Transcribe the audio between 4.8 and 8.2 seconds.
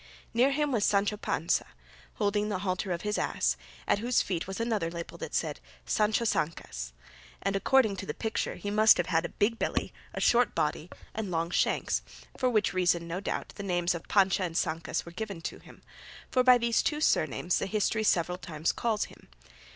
label that said, "Sancho Zancas," and according to the